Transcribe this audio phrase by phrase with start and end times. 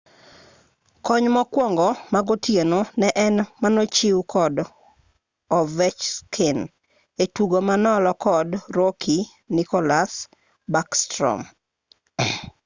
[1.05, 4.55] kony mokwongo magotieno ne en manochiw kod
[5.57, 6.59] ovechkin
[7.23, 9.23] e tugo manolo kod rookie
[9.55, 10.13] nicholas
[10.71, 11.39] backstrom